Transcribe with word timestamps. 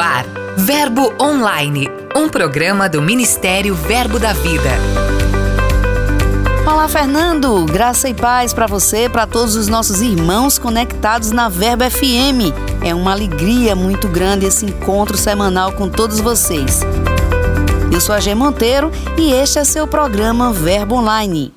Ar, 0.00 0.24
Verbo 0.56 1.12
Online, 1.20 1.86
um 2.16 2.26
programa 2.26 2.88
do 2.88 3.02
Ministério 3.02 3.74
Verbo 3.74 4.18
da 4.18 4.32
Vida. 4.32 4.70
Olá, 6.66 6.88
Fernando. 6.88 7.66
Graça 7.66 8.08
e 8.08 8.14
paz 8.14 8.54
para 8.54 8.66
você, 8.66 9.10
para 9.10 9.26
todos 9.26 9.56
os 9.56 9.68
nossos 9.68 10.00
irmãos 10.00 10.58
conectados 10.58 11.32
na 11.32 11.50
Verbo 11.50 11.84
FM. 11.84 12.50
É 12.82 12.94
uma 12.94 13.12
alegria 13.12 13.76
muito 13.76 14.08
grande 14.08 14.46
esse 14.46 14.64
encontro 14.64 15.18
semanal 15.18 15.72
com 15.72 15.86
todos 15.86 16.18
vocês. 16.18 16.80
Eu 17.92 18.00
sou 18.00 18.14
a 18.14 18.20
G 18.20 18.34
Monteiro 18.34 18.90
e 19.18 19.32
este 19.32 19.58
é 19.58 19.64
seu 19.64 19.86
programa 19.86 20.50
Verbo 20.50 20.94
Online. 20.94 21.52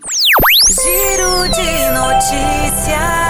Giro 0.68 1.48
de 1.48 1.92
notícias. 1.92 3.23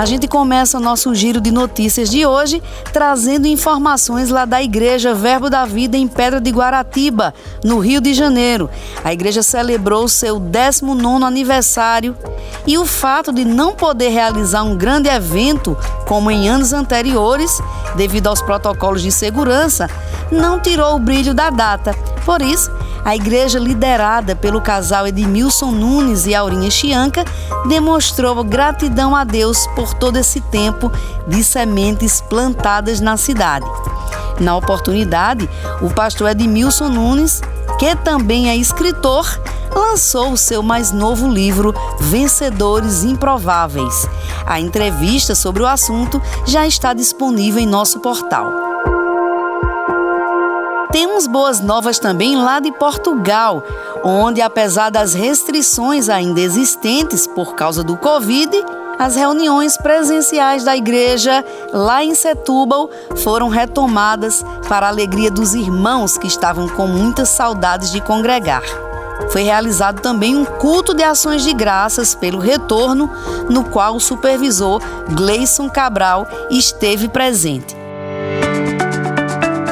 A 0.00 0.06
gente 0.06 0.26
começa 0.26 0.78
o 0.78 0.80
nosso 0.80 1.14
giro 1.14 1.42
de 1.42 1.50
notícias 1.50 2.08
de 2.08 2.24
hoje 2.24 2.62
trazendo 2.90 3.46
informações 3.46 4.30
lá 4.30 4.46
da 4.46 4.62
Igreja 4.62 5.12
Verbo 5.12 5.50
da 5.50 5.66
Vida 5.66 5.94
em 5.94 6.08
Pedra 6.08 6.40
de 6.40 6.50
Guaratiba, 6.50 7.34
no 7.62 7.78
Rio 7.78 8.00
de 8.00 8.14
Janeiro. 8.14 8.70
A 9.04 9.12
igreja 9.12 9.42
celebrou 9.42 10.08
seu 10.08 10.40
19 10.40 11.22
aniversário 11.22 12.16
e 12.66 12.78
o 12.78 12.86
fato 12.86 13.30
de 13.30 13.44
não 13.44 13.74
poder 13.74 14.08
realizar 14.08 14.62
um 14.62 14.74
grande 14.74 15.10
evento 15.10 15.76
como 16.06 16.30
em 16.30 16.48
anos 16.48 16.72
anteriores, 16.72 17.60
devido 17.94 18.28
aos 18.28 18.40
protocolos 18.40 19.02
de 19.02 19.12
segurança, 19.12 19.86
não 20.32 20.58
tirou 20.58 20.96
o 20.96 20.98
brilho 20.98 21.34
da 21.34 21.50
data. 21.50 21.94
Por 22.24 22.40
isso, 22.40 22.70
a 23.04 23.14
igreja 23.16 23.58
liderada 23.58 24.36
pelo 24.36 24.60
casal 24.60 25.06
Edmilson 25.06 25.70
Nunes 25.70 26.26
e 26.26 26.34
Aurinha 26.34 26.70
Chianca 26.70 27.24
demonstrou 27.68 28.42
gratidão 28.44 29.14
a 29.14 29.24
Deus 29.24 29.66
por 29.74 29.94
todo 29.94 30.16
esse 30.16 30.40
tempo 30.40 30.90
de 31.26 31.42
sementes 31.42 32.20
plantadas 32.20 33.00
na 33.00 33.16
cidade. 33.16 33.66
Na 34.38 34.56
oportunidade, 34.56 35.48
o 35.82 35.90
pastor 35.90 36.30
Edmilson 36.30 36.88
Nunes, 36.88 37.40
que 37.78 37.94
também 37.96 38.48
é 38.48 38.56
escritor, 38.56 39.26
lançou 39.74 40.32
o 40.32 40.36
seu 40.36 40.62
mais 40.62 40.92
novo 40.92 41.28
livro, 41.28 41.74
Vencedores 42.00 43.04
Improváveis. 43.04 44.06
A 44.46 44.60
entrevista 44.60 45.34
sobre 45.34 45.62
o 45.62 45.66
assunto 45.66 46.20
já 46.46 46.66
está 46.66 46.92
disponível 46.92 47.60
em 47.60 47.66
nosso 47.66 48.00
portal. 48.00 48.69
Temos 50.92 51.28
boas 51.28 51.60
novas 51.60 52.00
também 52.00 52.36
lá 52.36 52.58
de 52.58 52.72
Portugal, 52.72 53.62
onde, 54.02 54.42
apesar 54.42 54.90
das 54.90 55.14
restrições 55.14 56.08
ainda 56.08 56.40
existentes 56.40 57.28
por 57.28 57.54
causa 57.54 57.84
do 57.84 57.96
Covid, 57.96 58.50
as 58.98 59.14
reuniões 59.14 59.76
presenciais 59.76 60.64
da 60.64 60.76
igreja 60.76 61.44
lá 61.72 62.02
em 62.02 62.12
Setúbal 62.14 62.90
foram 63.22 63.48
retomadas 63.48 64.44
para 64.68 64.86
a 64.86 64.88
alegria 64.88 65.30
dos 65.30 65.54
irmãos 65.54 66.18
que 66.18 66.26
estavam 66.26 66.68
com 66.68 66.88
muitas 66.88 67.28
saudades 67.28 67.92
de 67.92 68.00
congregar. 68.00 68.64
Foi 69.30 69.42
realizado 69.42 70.00
também 70.00 70.36
um 70.36 70.44
culto 70.44 70.92
de 70.92 71.04
ações 71.04 71.44
de 71.44 71.52
graças 71.52 72.16
pelo 72.16 72.40
retorno, 72.40 73.08
no 73.48 73.62
qual 73.62 73.94
o 73.94 74.00
supervisor 74.00 74.82
Gleison 75.14 75.70
Cabral 75.70 76.26
esteve 76.50 77.08
presente. 77.08 77.79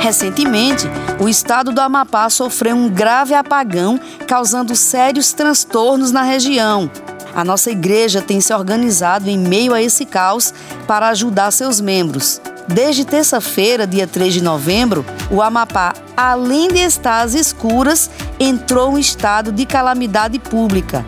Recentemente, 0.08 0.86
o 1.20 1.28
estado 1.28 1.70
do 1.70 1.82
Amapá 1.82 2.30
sofreu 2.30 2.74
um 2.74 2.88
grave 2.88 3.34
apagão, 3.34 4.00
causando 4.26 4.74
sérios 4.74 5.34
transtornos 5.34 6.10
na 6.10 6.22
região. 6.22 6.90
A 7.34 7.44
nossa 7.44 7.70
igreja 7.70 8.22
tem 8.22 8.40
se 8.40 8.54
organizado 8.54 9.28
em 9.28 9.36
meio 9.36 9.74
a 9.74 9.82
esse 9.82 10.06
caos 10.06 10.54
para 10.86 11.08
ajudar 11.08 11.50
seus 11.50 11.78
membros. 11.78 12.40
Desde 12.66 13.04
terça-feira, 13.04 13.86
dia 13.86 14.06
3 14.06 14.32
de 14.32 14.42
novembro, 14.42 15.04
o 15.30 15.42
Amapá, 15.42 15.92
além 16.16 16.68
de 16.68 16.78
estar 16.78 17.20
às 17.20 17.34
escuras, 17.34 18.10
entrou 18.40 18.96
em 18.96 19.00
estado 19.02 19.52
de 19.52 19.66
calamidade 19.66 20.38
pública. 20.38 21.04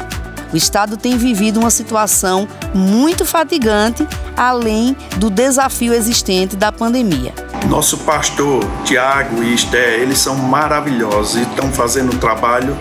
O 0.53 0.56
estado 0.59 0.99
tem 0.99 1.17
vivido 1.17 1.59
uma 1.59 1.71
situação 1.71 2.47
muito 2.75 3.25
fatigante, 3.25 4.06
além 4.37 4.94
do 5.17 5.31
desafio 5.31 5.94
existente 5.94 6.55
da 6.55 6.71
pandemia. 6.71 7.32
Nosso 7.69 7.98
pastor 7.98 8.65
Tiago 8.84 9.43
e 9.43 9.54
Esté, 9.54 9.98
eles 9.98 10.19
são 10.19 10.34
maravilhosos 10.34 11.37
e 11.37 11.43
estão 11.43 11.71
fazendo 11.72 12.15
um 12.15 12.19
trabalho 12.19 12.76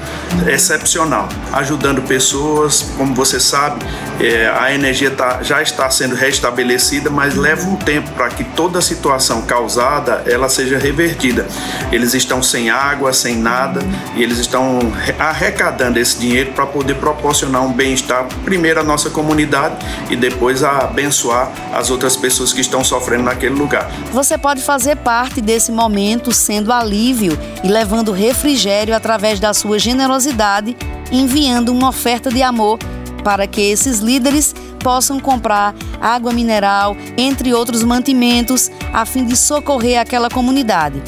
excepcional, 0.48 1.30
ajudando 1.54 2.02
pessoas. 2.02 2.82
Como 2.98 3.14
você 3.14 3.40
sabe, 3.40 3.86
é, 4.20 4.48
a 4.48 4.74
energia 4.74 5.12
tá, 5.12 5.44
já 5.44 5.62
está 5.62 5.90
sendo 5.90 6.16
restabelecida, 6.16 7.10
mas 7.10 7.36
leva 7.36 7.68
um 7.68 7.76
tempo 7.76 8.10
para 8.12 8.30
que 8.30 8.44
toda 8.44 8.80
a 8.80 8.82
situação 8.82 9.44
causada 9.44 10.24
ela 10.26 10.50
seja 10.50 10.78
revertida. 10.78 11.48
Eles 11.92 12.14
estão 12.14 12.42
sem 12.42 12.70
água, 12.70 13.14
sem 13.14 13.38
nada, 13.38 13.82
e 14.16 14.24
eles 14.24 14.40
estão 14.40 14.80
arrecadando 15.20 16.00
esse 16.00 16.18
dinheiro 16.18 16.52
para 16.54 16.66
poder 16.66 16.96
proporcionar 16.96 17.64
um 17.64 17.72
bem-estar, 17.72 18.26
primeiro 18.44 18.80
à 18.80 18.84
nossa 18.84 19.10
comunidade 19.10 19.76
e 20.10 20.16
depois 20.16 20.64
a 20.64 20.80
abençoar 20.80 21.52
as 21.74 21.90
outras 21.90 22.16
pessoas 22.16 22.52
que 22.52 22.62
estão 22.62 22.84
sofrendo 22.84 23.24
naquele 23.24 23.56
lugar. 23.56 23.90
Você 24.12 24.38
pode 24.38 24.62
fazer 24.70 24.98
parte 24.98 25.42
desse 25.42 25.72
momento 25.72 26.32
sendo 26.32 26.72
alívio 26.72 27.36
e 27.64 27.68
levando 27.68 28.12
refrigério 28.12 28.96
através 28.96 29.40
da 29.40 29.52
sua 29.52 29.80
generosidade, 29.80 30.78
enviando 31.12 31.70
uma 31.70 31.90
oferta 31.90 32.30
de 32.30 32.44
amor 32.44 32.78
para 33.24 33.48
que 33.48 33.62
esses 33.62 33.98
líderes 33.98 34.54
possam 34.80 35.20
comprar 35.20 35.74
água 36.00 36.32
mineral, 36.32 36.96
entre 37.18 37.52
outros 37.52 37.82
mantimentos, 37.82 38.70
a 38.94 39.06
fim 39.08 39.26
de 39.26 39.36
socorrer 39.36 40.00
aquela 40.00 40.30
comunidade. 40.30 41.02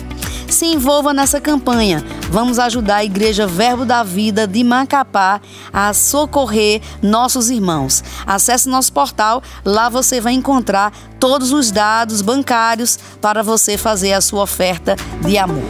Se 0.52 0.66
envolva 0.66 1.14
nessa 1.14 1.40
campanha. 1.40 2.04
Vamos 2.30 2.60
ajudar 2.60 2.98
a 2.98 3.06
Igreja 3.06 3.48
Verbo 3.48 3.86
da 3.86 4.04
Vida 4.04 4.46
de 4.46 4.64
Macapá 4.66 5.40
a 5.72 5.94
socorrer 5.94 6.82
nossos 7.02 7.50
irmãos. 7.50 8.04
Acesse 8.28 8.68
nosso 8.68 8.92
portal, 8.92 9.42
lá 9.64 9.88
você 9.88 10.20
vai 10.20 10.34
encontrar 10.34 10.92
todos 11.20 11.54
os 11.54 11.72
dados 11.72 12.22
bancários 12.22 13.00
para 13.22 13.42
você 13.42 13.78
fazer 13.78 14.12
a 14.12 14.20
sua 14.20 14.44
oferta 14.44 14.98
de 15.26 15.38
amor. 15.38 15.64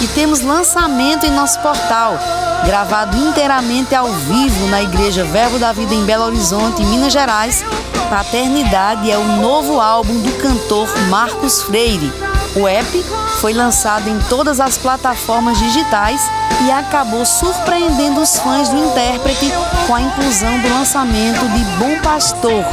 E 0.00 0.06
temos 0.14 0.40
lançamento 0.40 1.26
em 1.26 1.30
nosso 1.30 1.60
portal 1.60 2.16
gravado 2.64 3.16
inteiramente 3.16 3.94
ao 3.94 4.08
vivo 4.12 4.66
na 4.68 4.82
Igreja 4.82 5.24
Verbo 5.24 5.58
da 5.58 5.72
Vida 5.72 5.94
em 5.94 6.04
Belo 6.04 6.24
Horizonte, 6.24 6.84
Minas 6.84 7.12
Gerais. 7.12 7.64
Paternidade 8.08 9.10
é 9.10 9.16
o 9.16 9.24
novo 9.40 9.80
álbum 9.80 10.20
do 10.20 10.32
cantor 10.38 10.88
Marcos 11.08 11.62
Freire. 11.62 12.12
O 12.56 12.66
app 12.66 13.04
foi 13.40 13.52
lançado 13.52 14.08
em 14.08 14.18
todas 14.28 14.58
as 14.58 14.76
plataformas 14.76 15.58
digitais 15.58 16.20
e 16.66 16.70
acabou 16.70 17.24
surpreendendo 17.24 18.20
os 18.20 18.38
fãs 18.38 18.68
do 18.68 18.76
intérprete 18.76 19.50
com 19.86 19.94
a 19.94 20.00
inclusão 20.00 20.58
do 20.60 20.68
lançamento 20.68 21.48
de 21.48 21.64
Bom 21.78 22.00
Pastor, 22.02 22.64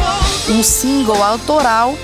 um 0.49 0.63
single 0.63 1.23
autoral 1.23 1.95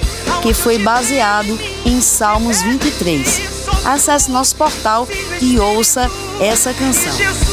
que 0.41 0.53
foi 0.53 0.77
baseado 0.77 1.59
em 1.85 1.99
Salmos 1.99 2.61
23. 2.61 3.41
Acesse 3.85 4.31
nosso 4.31 4.55
portal 4.55 5.07
e 5.41 5.59
ouça 5.59 6.09
essa 6.39 6.73
canção 6.73 7.52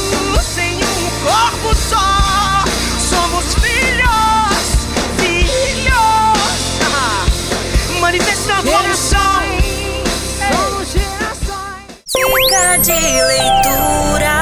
corpo 1.22 1.74
só. 1.74 2.64
Somos 2.98 3.54
filhos, 3.54 4.86
filhos, 5.18 6.80
manifestando 8.00 8.70
a 8.74 8.82
missão. 8.82 9.20
Somos 10.52 10.92
gerações. 10.92 11.84
Dica 12.06 12.78
de 12.78 12.92
leitura. 12.92 14.40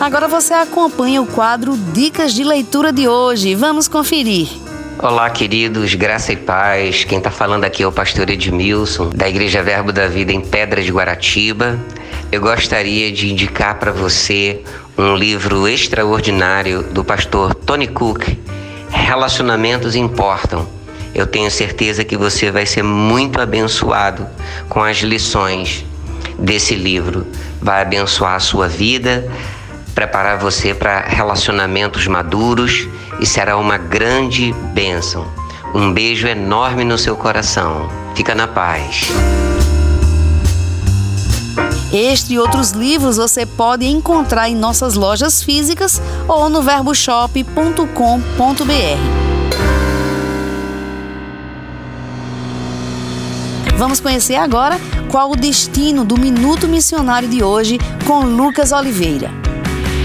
Agora 0.00 0.28
você 0.28 0.54
acompanha 0.54 1.20
o 1.20 1.26
quadro 1.26 1.76
Dicas 1.76 2.32
de 2.32 2.42
Leitura 2.42 2.92
de 2.92 3.06
hoje. 3.08 3.54
Vamos 3.54 3.88
conferir. 3.88 4.67
Olá, 5.00 5.30
queridos, 5.30 5.94
graça 5.94 6.32
e 6.32 6.36
paz. 6.36 7.04
Quem 7.04 7.18
está 7.18 7.30
falando 7.30 7.62
aqui 7.62 7.84
é 7.84 7.86
o 7.86 7.92
pastor 7.92 8.28
Edmilson, 8.28 9.10
da 9.10 9.28
Igreja 9.28 9.62
Verbo 9.62 9.92
da 9.92 10.08
Vida 10.08 10.32
em 10.32 10.40
Pedras 10.40 10.84
de 10.84 10.90
Guaratiba. 10.90 11.78
Eu 12.32 12.40
gostaria 12.40 13.12
de 13.12 13.30
indicar 13.30 13.78
para 13.78 13.92
você 13.92 14.60
um 14.98 15.14
livro 15.14 15.68
extraordinário 15.68 16.82
do 16.82 17.04
pastor 17.04 17.54
Tony 17.54 17.86
Cook, 17.86 18.24
Relacionamentos 18.90 19.94
Importam. 19.94 20.68
Eu 21.14 21.28
tenho 21.28 21.48
certeza 21.48 22.04
que 22.04 22.16
você 22.16 22.50
vai 22.50 22.66
ser 22.66 22.82
muito 22.82 23.40
abençoado 23.40 24.26
com 24.68 24.82
as 24.82 24.96
lições 24.96 25.86
desse 26.36 26.74
livro. 26.74 27.24
Vai 27.62 27.82
abençoar 27.82 28.34
a 28.34 28.40
sua 28.40 28.66
vida, 28.66 29.30
preparar 29.94 30.38
você 30.38 30.74
para 30.74 31.02
relacionamentos 31.02 32.08
maduros 32.08 32.88
e 33.20 33.26
será 33.26 33.56
uma 33.56 33.76
grande 33.76 34.52
bênção. 34.72 35.26
Um 35.74 35.92
beijo 35.92 36.26
enorme 36.26 36.84
no 36.84 36.96
seu 36.96 37.16
coração. 37.16 37.88
Fica 38.14 38.34
na 38.34 38.48
paz. 38.48 39.08
Este 41.92 42.34
e 42.34 42.38
outros 42.38 42.72
livros 42.72 43.16
você 43.16 43.46
pode 43.46 43.86
encontrar 43.86 44.48
em 44.48 44.54
nossas 44.54 44.94
lojas 44.94 45.42
físicas 45.42 46.00
ou 46.26 46.50
no 46.50 46.62
verboshop.com.br. 46.62 47.84
Vamos 53.76 54.00
conhecer 54.00 54.34
agora 54.34 54.78
qual 55.08 55.30
o 55.30 55.36
destino 55.36 56.04
do 56.04 56.18
Minuto 56.18 56.66
Missionário 56.66 57.28
de 57.28 57.42
hoje 57.42 57.78
com 58.06 58.24
Lucas 58.24 58.72
Oliveira. 58.72 59.47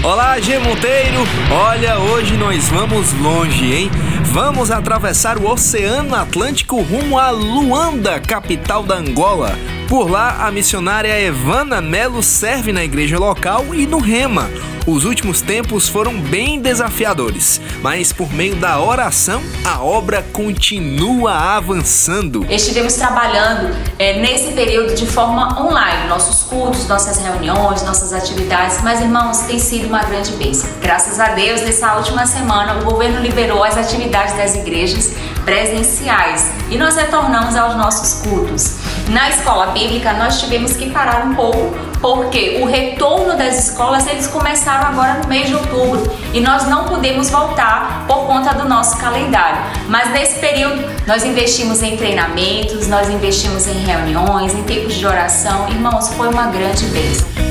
Olá, 0.04 0.38
G 0.38 0.58
Monteiro! 0.58 1.20
Olha, 1.50 1.98
hoje 1.98 2.36
nós 2.36 2.68
vamos 2.68 3.10
longe, 3.14 3.72
hein? 3.72 3.90
Vamos 4.32 4.70
atravessar 4.70 5.38
o 5.38 5.50
Oceano 5.50 6.14
Atlântico 6.14 6.82
rumo 6.82 7.18
a 7.18 7.30
Luanda, 7.30 8.20
capital 8.20 8.82
da 8.82 8.96
Angola. 8.96 9.56
Por 9.94 10.10
lá, 10.10 10.44
a 10.44 10.50
missionária 10.50 11.20
Evana 11.20 11.80
Melo 11.80 12.20
serve 12.20 12.72
na 12.72 12.82
igreja 12.82 13.16
local 13.16 13.72
e 13.72 13.86
no 13.86 13.98
Rema. 13.98 14.50
Os 14.88 15.04
últimos 15.04 15.40
tempos 15.40 15.88
foram 15.88 16.20
bem 16.20 16.60
desafiadores, 16.60 17.60
mas 17.80 18.12
por 18.12 18.28
meio 18.32 18.56
da 18.56 18.80
oração, 18.80 19.40
a 19.64 19.80
obra 19.80 20.26
continua 20.32 21.32
avançando. 21.32 22.44
Estivemos 22.50 22.94
trabalhando 22.94 23.72
é, 23.96 24.20
nesse 24.20 24.50
período 24.52 24.96
de 24.96 25.06
forma 25.06 25.62
online, 25.64 26.08
nossos 26.08 26.42
cursos, 26.48 26.88
nossas 26.88 27.18
reuniões, 27.18 27.84
nossas 27.84 28.12
atividades, 28.12 28.82
mas 28.82 29.00
irmãos, 29.00 29.42
tem 29.42 29.60
sido 29.60 29.86
uma 29.86 30.02
grande 30.02 30.32
bênção. 30.32 30.68
Graças 30.82 31.20
a 31.20 31.34
Deus, 31.34 31.62
nessa 31.62 31.94
última 31.94 32.26
semana, 32.26 32.80
o 32.80 32.84
governo 32.84 33.20
liberou 33.20 33.62
as 33.62 33.78
atividades 33.78 34.36
das 34.36 34.56
igrejas 34.56 35.12
presenciais 35.44 36.50
e 36.68 36.76
nós 36.76 36.96
retornamos 36.96 37.54
aos 37.54 37.76
nossos 37.76 38.22
cultos. 38.22 38.83
Na 39.08 39.28
escola 39.28 39.66
bíblica, 39.66 40.12
nós 40.14 40.40
tivemos 40.40 40.76
que 40.76 40.90
parar 40.90 41.26
um 41.26 41.34
pouco, 41.34 41.76
porque 42.00 42.58
o 42.62 42.64
retorno 42.64 43.36
das 43.36 43.68
escolas 43.68 44.06
eles 44.06 44.26
começaram 44.26 44.88
agora 44.88 45.20
no 45.22 45.28
mês 45.28 45.48
de 45.48 45.54
outubro 45.54 46.10
e 46.32 46.40
nós 46.40 46.66
não 46.68 46.84
podemos 46.84 47.30
voltar 47.30 48.04
por 48.06 48.26
conta 48.26 48.54
do 48.54 48.68
nosso 48.68 48.96
calendário. 48.98 49.62
Mas 49.88 50.10
nesse 50.10 50.38
período, 50.38 50.84
nós 51.06 51.24
investimos 51.24 51.82
em 51.82 51.96
treinamentos, 51.96 52.88
nós 52.88 53.08
investimos 53.10 53.66
em 53.66 53.84
reuniões, 53.84 54.54
em 54.54 54.62
tempos 54.62 54.94
de 54.94 55.06
oração. 55.06 55.68
Irmãos, 55.68 56.08
foi 56.14 56.28
uma 56.28 56.46
grande 56.46 56.86
bênção. 56.86 57.43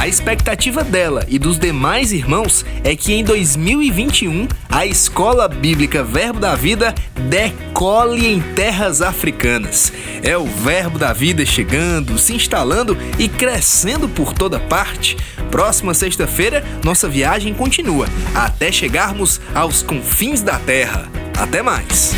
A 0.00 0.08
expectativa 0.08 0.82
dela 0.82 1.26
e 1.28 1.38
dos 1.38 1.58
demais 1.58 2.10
irmãos 2.10 2.64
é 2.82 2.96
que 2.96 3.12
em 3.12 3.22
2021 3.22 4.48
a 4.66 4.86
Escola 4.86 5.46
Bíblica 5.46 6.02
Verbo 6.02 6.40
da 6.40 6.54
Vida 6.54 6.94
decole 7.28 8.26
em 8.26 8.40
terras 8.40 9.02
africanas. 9.02 9.92
É 10.22 10.38
o 10.38 10.46
Verbo 10.46 10.98
da 10.98 11.12
Vida 11.12 11.44
chegando, 11.44 12.18
se 12.18 12.32
instalando 12.34 12.96
e 13.18 13.28
crescendo 13.28 14.08
por 14.08 14.32
toda 14.32 14.58
parte. 14.58 15.18
Próxima 15.50 15.92
sexta-feira, 15.92 16.64
nossa 16.82 17.06
viagem 17.06 17.52
continua 17.52 18.06
até 18.34 18.72
chegarmos 18.72 19.38
aos 19.54 19.82
confins 19.82 20.40
da 20.40 20.58
Terra. 20.58 21.10
Até 21.38 21.60
mais! 21.62 22.14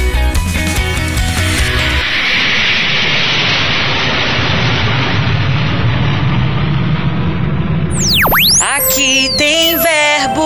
Aqui 8.61 9.31
tem 9.37 9.77
verbo. 9.77 10.43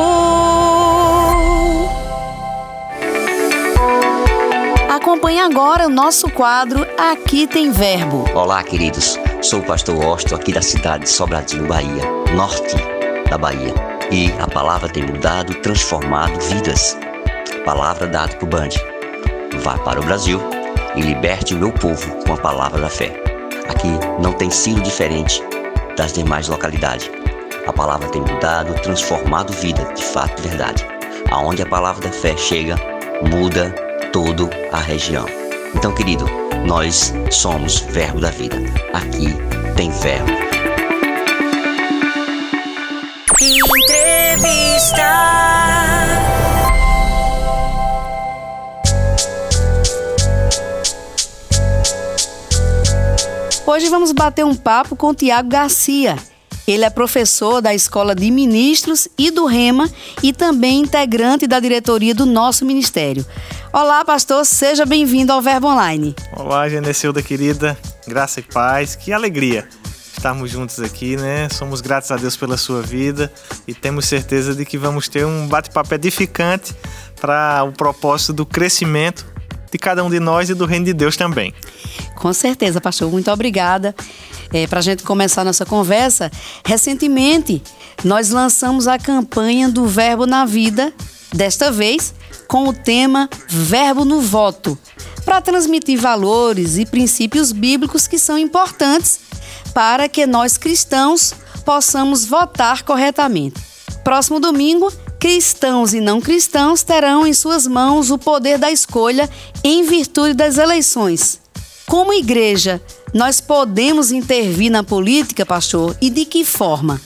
Acompanhe 4.88 5.41
agora 5.41 5.87
o 5.87 5.91
nosso 5.91 6.31
quadro 6.31 6.87
Aqui 6.99 7.47
tem 7.47 7.70
verbo. 7.70 8.25
Olá, 8.35 8.62
queridos. 8.62 9.19
Sou 9.43 9.61
o 9.61 9.64
pastor 9.64 10.03
Osto, 10.05 10.35
aqui 10.35 10.53
da 10.53 10.62
cidade 10.62 11.05
de 11.05 11.11
Sobradinho, 11.11 11.67
Bahia, 11.67 12.05
norte 12.35 12.76
da 13.29 13.38
Bahia. 13.38 13.75
E 14.11 14.32
a 14.41 14.47
palavra 14.47 14.88
tem 14.88 15.05
mudado, 15.05 15.55
transformado 15.56 16.38
vidas. 16.41 16.97
Palavra 17.64 18.06
dada 18.06 18.37
por 18.37 18.49
Band. 18.49 18.70
Vá 19.61 19.79
para 19.79 20.00
o 20.00 20.05
Brasil 20.05 20.41
e 20.94 21.00
liberte 21.00 21.55
o 21.55 21.58
meu 21.58 21.73
povo 21.73 22.17
com 22.25 22.32
a 22.32 22.37
palavra 22.37 22.81
da 22.81 22.88
fé. 22.88 23.12
Aqui 23.69 23.88
não 24.20 24.32
tem 24.32 24.50
sido 24.50 24.81
diferente 24.81 25.43
das 25.97 26.12
demais 26.12 26.49
localidades. 26.49 27.11
A 27.66 27.72
palavra 27.72 28.08
tem 28.10 28.22
mudado, 28.22 28.74
transformado 28.80 29.52
vida, 29.52 29.84
de 29.94 30.04
fato, 30.04 30.40
verdade. 30.40 30.86
Aonde 31.30 31.62
a 31.62 31.66
palavra 31.66 32.08
da 32.08 32.12
fé 32.12 32.36
chega, 32.36 32.76
muda 33.28 33.70
toda 34.12 34.48
a 34.72 34.78
região. 34.78 35.26
Então, 35.74 35.92
querido, 35.92 36.26
nós 36.64 37.12
somos 37.30 37.80
Verbo 37.80 38.20
da 38.20 38.30
Vida. 38.30 38.56
Aqui 38.92 39.34
tem 39.76 39.90
Verbo. 39.90 40.30
Entrevista. 43.42 45.02
Hoje 53.66 53.88
vamos 53.88 54.12
bater 54.12 54.44
um 54.44 54.54
papo 54.54 54.94
com 54.94 55.12
Tiago 55.12 55.48
Garcia. 55.48 56.16
Ele 56.66 56.84
é 56.84 56.90
professor 56.90 57.62
da 57.62 57.72
Escola 57.72 58.12
de 58.12 58.28
Ministros 58.30 59.06
e 59.16 59.30
do 59.30 59.46
REMA 59.46 59.88
e 60.20 60.32
também 60.32 60.80
integrante 60.80 61.46
da 61.46 61.60
diretoria 61.60 62.12
do 62.12 62.26
nosso 62.26 62.64
ministério. 62.64 63.24
Olá, 63.72 64.04
pastor, 64.04 64.44
seja 64.44 64.84
bem-vindo 64.84 65.32
ao 65.32 65.40
Verbo 65.40 65.68
Online. 65.68 66.14
Olá, 66.32 66.68
Genecilda 66.68 67.22
querida, 67.22 67.78
graça 68.06 68.40
e 68.40 68.42
paz, 68.42 68.96
que 68.96 69.12
alegria 69.12 69.68
estarmos 70.16 70.50
juntos 70.50 70.80
aqui, 70.80 71.16
né? 71.16 71.48
Somos 71.50 71.80
gratos 71.80 72.10
a 72.10 72.16
Deus 72.16 72.36
pela 72.36 72.56
sua 72.56 72.82
vida 72.82 73.32
e 73.69 73.72
temos 73.72 74.06
certeza 74.06 74.54
de 74.54 74.64
que 74.64 74.76
vamos 74.76 75.08
ter 75.08 75.24
um 75.24 75.46
bate-papo 75.46 75.94
edificante 75.94 76.74
para 77.20 77.62
o 77.62 77.70
propósito 77.70 78.32
do 78.32 78.44
crescimento 78.44 79.24
de 79.70 79.78
cada 79.78 80.02
um 80.02 80.10
de 80.10 80.19
nós 80.19 80.50
e 80.50 80.54
do 80.54 80.64
reino 80.64 80.86
de 80.86 80.94
Deus 80.94 81.16
também. 81.16 81.54
Com 82.16 82.32
certeza, 82.32 82.80
pastor, 82.80 83.10
muito 83.10 83.30
obrigada 83.30 83.94
é, 84.56 84.67
para 84.67 84.79
a 84.79 84.82
gente 84.82 85.03
começar 85.03 85.44
nossa 85.44 85.67
conversa, 85.67 86.31
recentemente 86.64 87.62
nós 88.03 88.31
lançamos 88.31 88.88
a 88.88 88.99
campanha 88.99 89.69
do 89.69 89.87
Verbo 89.87 90.25
na 90.25 90.46
Vida, 90.46 90.94
desta 91.34 91.70
vez 91.70 92.15
com 92.48 92.67
o 92.69 92.72
tema 92.72 93.29
Verbo 93.48 94.05
no 94.05 94.20
Voto, 94.22 94.79
para 95.27 95.43
transmitir 95.43 96.01
valores 96.01 96.79
e 96.79 96.86
princípios 96.86 97.53
bíblicos 97.53 98.06
que 98.06 98.19
são 98.19 98.39
importantes 98.39 99.20
para 99.75 100.08
que 100.08 100.27
nós 100.27 100.56
cristãos 100.56 101.34
possamos 101.65 102.25
votar 102.25 102.82
corretamente. 102.82 103.60
Próximo 104.03 104.41
domingo, 104.41 104.91
cristãos 105.20 105.93
e 105.93 106.01
não 106.01 106.19
cristãos 106.19 106.82
terão 106.82 107.27
em 107.27 107.34
suas 107.34 107.67
mãos 107.67 108.10
o 108.10 108.17
poder 108.17 108.56
da 108.56 108.70
escolha 108.70 109.29
em 109.63 109.82
virtude 109.82 110.32
das 110.32 110.56
eleições. 110.56 111.41
Como 111.86 112.13
igreja, 112.13 112.81
nós 113.17 113.41
podemos 113.41 114.13
intervir 114.13 114.70
na 114.70 114.85
política, 114.85 115.46
pastor, 115.46 115.96
e 116.03 116.11
de 116.11 116.27
que 116.27 116.44
forma? 116.44 117.01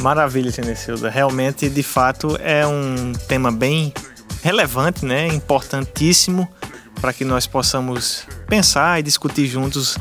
Maravilha, 0.00 0.52
Tenecilda. 0.52 1.08
Realmente, 1.08 1.66
de 1.70 1.82
fato, 1.82 2.36
é 2.42 2.66
um 2.66 3.14
tema 3.26 3.50
bem 3.50 3.90
relevante, 4.42 5.06
né? 5.06 5.26
importantíssimo 5.28 6.46
para 7.00 7.10
que 7.10 7.24
nós 7.24 7.46
possamos 7.46 8.26
pensar 8.46 9.00
e 9.00 9.02
discutir 9.02 9.46
juntos 9.46 9.96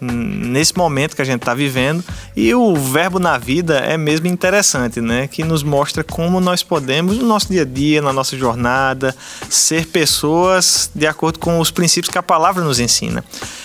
nesse 0.00 0.76
momento 0.76 1.14
que 1.14 1.22
a 1.22 1.24
gente 1.24 1.40
está 1.40 1.52
vivendo. 1.52 2.04
E 2.36 2.54
o 2.54 2.74
verbo 2.76 3.18
na 3.18 3.36
vida 3.38 3.78
é 3.78 3.96
mesmo 3.96 4.28
interessante, 4.28 5.00
né? 5.00 5.26
Que 5.26 5.44
nos 5.44 5.62
mostra 5.62 6.02
como 6.02 6.40
nós 6.40 6.62
podemos, 6.62 7.18
no 7.18 7.26
nosso 7.26 7.48
dia 7.48 7.62
a 7.62 7.64
dia, 7.64 8.00
na 8.00 8.12
nossa 8.12 8.36
jornada, 8.36 9.14
ser 9.48 9.86
pessoas 9.86 10.90
de 10.94 11.06
acordo 11.06 11.38
com 11.38 11.58
os 11.58 11.70
princípios 11.70 12.10
que 12.10 12.18
a 12.18 12.22
palavra 12.22 12.64
nos 12.64 12.80
ensina. 12.80 13.24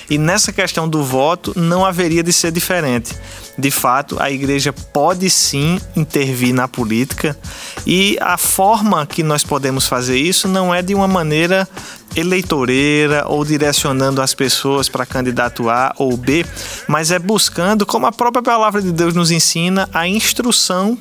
E 0.09 0.17
nessa 0.17 0.51
questão 0.51 0.87
do 0.87 1.03
voto, 1.03 1.53
não 1.55 1.85
haveria 1.85 2.23
de 2.23 2.31
ser 2.31 2.51
diferente. 2.51 3.13
De 3.57 3.71
fato, 3.71 4.17
a 4.19 4.29
igreja 4.29 4.73
pode 4.73 5.29
sim 5.29 5.79
intervir 5.95 6.53
na 6.53 6.67
política 6.67 7.37
e 7.87 8.17
a 8.19 8.37
forma 8.37 9.05
que 9.05 9.23
nós 9.23 9.43
podemos 9.43 9.87
fazer 9.87 10.17
isso 10.17 10.47
não 10.47 10.73
é 10.75 10.81
de 10.81 10.93
uma 10.93 11.07
maneira 11.07 11.67
eleitoreira 12.15 13.25
ou 13.27 13.45
direcionando 13.45 14.21
as 14.21 14.33
pessoas 14.33 14.89
para 14.89 15.05
candidato 15.05 15.69
A 15.69 15.93
ou 15.97 16.15
B, 16.17 16.45
mas 16.87 17.11
é 17.11 17.19
buscando, 17.19 17.85
como 17.85 18.05
a 18.05 18.11
própria 18.11 18.43
palavra 18.43 18.81
de 18.81 18.91
Deus 18.91 19.13
nos 19.13 19.31
ensina, 19.31 19.89
a 19.93 20.07
instrução 20.07 20.97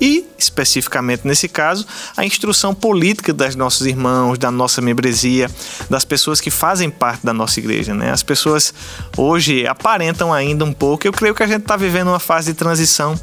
e, 0.00 0.24
especificamente 0.38 1.26
nesse 1.26 1.46
caso, 1.46 1.86
a 2.16 2.24
instrução 2.24 2.74
política 2.74 3.34
das 3.34 3.54
nossos 3.54 3.86
irmãos, 3.86 4.38
da 4.38 4.50
nossa 4.50 4.80
membresia, 4.80 5.50
das 5.90 6.04
pessoas 6.04 6.40
que 6.40 6.50
fazem 6.50 6.88
parte 6.88 7.24
da 7.24 7.34
nossa 7.34 7.60
igreja. 7.60 7.92
Né? 7.92 8.10
As 8.10 8.22
pessoas 8.22 8.72
hoje 9.16 9.66
aparentam 9.66 10.32
ainda 10.32 10.64
um 10.64 10.72
pouco, 10.72 11.06
eu 11.06 11.12
creio 11.12 11.34
que 11.34 11.42
a 11.42 11.46
gente 11.46 11.60
está 11.60 11.76
vivendo 11.76 12.08
uma 12.08 12.18
fase 12.18 12.52
de 12.52 12.54
transição, 12.54 13.14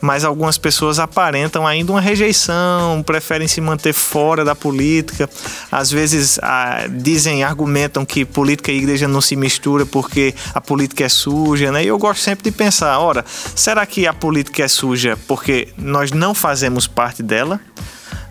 mas 0.00 0.24
algumas 0.24 0.56
pessoas 0.56 0.98
aparentam 0.98 1.66
ainda 1.66 1.92
uma 1.92 2.00
rejeição, 2.00 3.02
preferem 3.02 3.46
se 3.46 3.60
manter 3.60 3.92
fora 3.92 4.42
da 4.42 4.54
política, 4.54 5.28
às 5.70 5.90
vezes 5.90 6.38
ah, 6.42 6.86
dizem, 6.90 7.44
argumentam 7.44 8.06
que 8.06 8.24
política 8.24 8.72
e 8.72 8.78
igreja 8.78 9.06
não 9.06 9.20
se 9.20 9.36
mistura 9.36 9.84
porque 9.84 10.34
a 10.54 10.60
política 10.60 11.04
é 11.04 11.08
suja, 11.08 11.70
né? 11.70 11.84
E 11.84 11.88
eu 11.88 11.98
gosto 11.98 12.22
sempre 12.22 12.44
de 12.44 12.50
pensar, 12.50 12.98
ora, 12.98 13.24
será 13.54 13.84
que 13.84 14.06
a 14.06 14.14
política 14.14 14.62
é 14.62 14.68
suja 14.68 15.18
porque 15.26 15.68
nós 15.76 16.01
não 16.10 16.32
não 16.32 16.34
fazemos 16.34 16.86
parte 16.86 17.22
dela. 17.22 17.60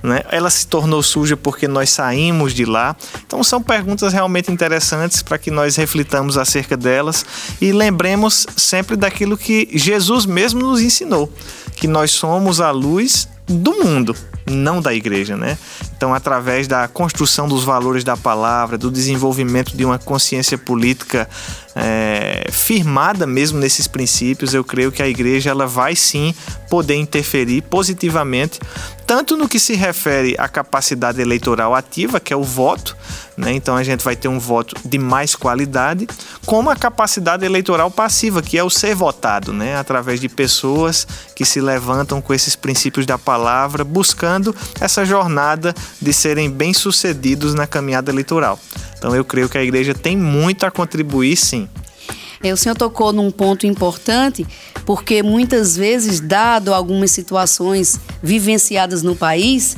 Né? 0.01 0.23
Ela 0.31 0.49
se 0.49 0.65
tornou 0.65 1.03
suja 1.03 1.37
porque 1.37 1.67
nós 1.67 1.91
saímos 1.91 2.53
de 2.53 2.65
lá. 2.65 2.95
Então 3.25 3.43
são 3.43 3.61
perguntas 3.61 4.11
realmente 4.11 4.51
interessantes 4.51 5.21
para 5.21 5.37
que 5.37 5.51
nós 5.51 5.75
reflitamos 5.75 6.37
acerca 6.37 6.75
delas 6.75 7.23
e 7.61 7.71
lembremos 7.71 8.47
sempre 8.57 8.95
daquilo 8.95 9.37
que 9.37 9.69
Jesus 9.73 10.25
mesmo 10.25 10.61
nos 10.61 10.81
ensinou, 10.81 11.31
que 11.75 11.87
nós 11.87 12.11
somos 12.11 12.59
a 12.59 12.71
luz 12.71 13.27
do 13.47 13.73
mundo 13.73 14.15
não 14.49 14.81
da 14.81 14.93
igreja, 14.93 15.35
né? 15.35 15.57
Então, 15.95 16.13
através 16.13 16.67
da 16.67 16.87
construção 16.87 17.47
dos 17.47 17.63
valores 17.63 18.03
da 18.03 18.17
palavra, 18.17 18.77
do 18.77 18.89
desenvolvimento 18.89 19.75
de 19.75 19.85
uma 19.85 19.99
consciência 19.99 20.57
política 20.57 21.29
é, 21.75 22.47
firmada 22.51 23.25
mesmo 23.27 23.59
nesses 23.59 23.87
princípios, 23.87 24.53
eu 24.53 24.63
creio 24.63 24.91
que 24.91 25.01
a 25.01 25.07
igreja 25.07 25.49
ela 25.49 25.67
vai 25.67 25.95
sim 25.95 26.33
poder 26.69 26.95
interferir 26.95 27.61
positivamente, 27.63 28.59
tanto 29.11 29.35
no 29.35 29.49
que 29.49 29.59
se 29.59 29.75
refere 29.75 30.37
à 30.37 30.47
capacidade 30.47 31.19
eleitoral 31.19 31.75
ativa, 31.75 32.17
que 32.17 32.31
é 32.31 32.37
o 32.37 32.45
voto, 32.45 32.95
né? 33.35 33.51
então 33.51 33.75
a 33.75 33.83
gente 33.83 34.05
vai 34.05 34.15
ter 34.15 34.29
um 34.29 34.39
voto 34.39 34.73
de 34.85 34.97
mais 34.97 35.35
qualidade, 35.35 36.07
como 36.45 36.69
a 36.69 36.77
capacidade 36.77 37.45
eleitoral 37.45 37.91
passiva, 37.91 38.41
que 38.41 38.57
é 38.57 38.63
o 38.63 38.69
ser 38.69 38.95
votado, 38.95 39.51
né? 39.51 39.75
através 39.75 40.21
de 40.21 40.29
pessoas 40.29 41.05
que 41.35 41.43
se 41.43 41.59
levantam 41.59 42.21
com 42.21 42.33
esses 42.33 42.55
princípios 42.55 43.05
da 43.05 43.17
palavra, 43.17 43.83
buscando 43.83 44.55
essa 44.79 45.03
jornada 45.03 45.75
de 46.01 46.13
serem 46.13 46.49
bem-sucedidos 46.49 47.53
na 47.53 47.67
caminhada 47.67 48.09
eleitoral. 48.09 48.57
Então 48.97 49.13
eu 49.13 49.25
creio 49.25 49.49
que 49.49 49.57
a 49.57 49.61
igreja 49.61 49.93
tem 49.93 50.15
muito 50.15 50.65
a 50.65 50.71
contribuir, 50.71 51.35
sim. 51.35 51.67
É, 52.43 52.51
o 52.51 52.57
senhor 52.57 52.75
tocou 52.75 53.13
num 53.13 53.29
ponto 53.29 53.67
importante, 53.67 54.47
porque 54.85 55.21
muitas 55.23 55.75
vezes, 55.75 56.19
dado 56.19 56.73
algumas 56.73 57.11
situações 57.11 57.99
vivenciadas 58.21 59.03
no 59.03 59.15
país, 59.15 59.75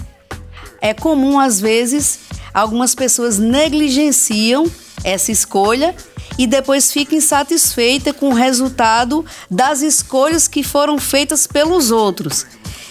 é 0.81 0.93
comum, 0.93 1.39
às 1.39 1.60
vezes, 1.60 2.19
algumas 2.53 2.93
pessoas 2.93 3.38
negligenciam 3.38 4.69
essa 5.03 5.31
escolha 5.31 5.95
e 6.38 6.48
depois 6.48 6.91
ficam 6.91 7.17
insatisfeitas 7.17 8.15
com 8.15 8.29
o 8.29 8.33
resultado 8.33 9.25
das 9.50 9.81
escolhas 9.81 10.48
que 10.48 10.63
foram 10.63 10.98
feitas 10.98 11.45
pelos 11.45 11.91
outros. 11.91 12.45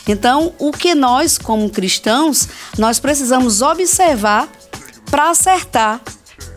Então, 0.07 0.53
o 0.59 0.73
que 0.73 0.95
nós, 0.95 1.39
como 1.39 1.71
cristãos, 1.71 2.49
nós 2.79 2.99
precisamos 2.99 3.63
observar 3.63 4.49
para 5.11 5.31
acertar 5.31 6.01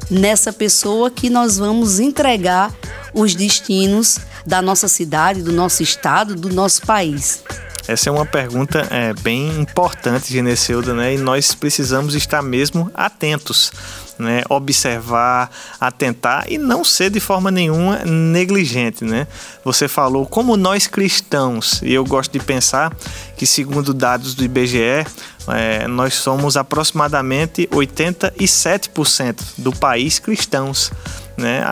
nessa 0.10 0.52
pessoa 0.54 1.10
que 1.12 1.30
nós 1.30 1.58
vamos 1.58 2.00
entregar 2.00 2.74
os 3.14 3.36
destinos 3.36 4.20
da 4.46 4.62
nossa 4.62 4.88
cidade, 4.88 5.42
do 5.42 5.52
nosso 5.52 5.82
estado, 5.82 6.36
do 6.36 6.50
nosso 6.50 6.82
país? 6.84 7.44
Essa 7.88 8.10
é 8.10 8.12
uma 8.12 8.26
pergunta 8.26 8.88
é, 8.90 9.14
bem 9.14 9.60
importante, 9.60 10.34
Geneceuda, 10.34 10.94
né? 10.94 11.14
E 11.14 11.18
nós 11.18 11.54
precisamos 11.54 12.16
estar 12.16 12.42
mesmo 12.42 12.90
atentos, 12.96 13.72
né? 14.18 14.42
Observar, 14.50 15.52
atentar 15.80 16.46
e 16.50 16.58
não 16.58 16.84
ser 16.84 17.12
de 17.12 17.20
forma 17.20 17.52
nenhuma 17.52 18.00
negligente, 18.04 19.06
né? 19.06 19.28
Você 19.64 19.88
falou 19.88 20.26
como 20.26 20.58
nós 20.58 20.88
cristãos, 20.88 21.80
e 21.84 21.94
eu 21.94 22.04
gosto 22.04 22.32
de 22.32 22.40
pensar 22.40 22.92
que, 23.38 23.46
segundo 23.46 23.94
dados 23.94 24.34
do 24.34 24.44
IBGE, 24.44 25.06
é, 25.48 25.88
nós 25.88 26.16
somos 26.16 26.58
aproximadamente 26.58 27.68
87% 27.72 29.42
do 29.60 29.72
país 29.72 30.18
cristãos. 30.18 30.92
Né? 31.38 31.64